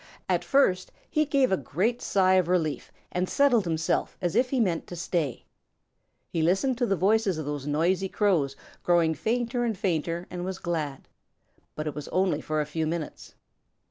[0.27, 4.59] At first he gave a great sigh of relief and settled himself as if he
[4.59, 5.45] meant to stay.
[6.27, 10.57] He listened to the voices of those noisy Crows growing fainter and fainter and was
[10.57, 11.07] glad.
[11.75, 13.35] But it was only for a few minutes.